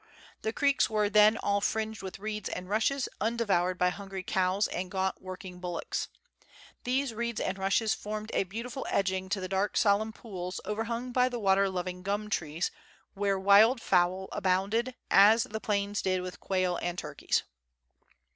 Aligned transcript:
The 0.41 0.51
creeks 0.51 0.89
were 0.89 1.11
then 1.11 1.37
all 1.37 1.61
fringed 1.61 2.01
with 2.01 2.17
reeds 2.17 2.49
and 2.49 2.67
rushes, 2.67 3.07
undevoured 3.19 3.77
by 3.77 3.89
hungry 3.89 4.23
cows 4.23 4.67
and 4.69 4.89
gaunt 4.89 5.21
working 5.21 5.59
bullocks. 5.59 6.07
These 6.85 7.13
reeds 7.13 7.39
and 7.39 7.59
rushes 7.59 7.93
formed 7.93 8.31
a 8.33 8.45
beautiful 8.45 8.87
edging 8.89 9.29
to 9.29 9.39
the 9.39 9.47
dark 9.47 9.77
solemn 9.77 10.11
pools 10.11 10.59
overhung 10.65 11.11
by 11.11 11.29
the 11.29 11.37
water 11.39 11.69
loving 11.69 12.01
gum 12.01 12.31
trees, 12.31 12.71
where 13.13 13.37
wild 13.37 13.79
fowl 13.79 14.27
abounded, 14.31 14.95
as 15.11 15.43
the 15.43 15.61
plains 15.61 16.01
did 16.01 16.21
with 16.23 16.39
quail 16.39 16.77
and 16.81 16.97
turkeys. 16.97 17.43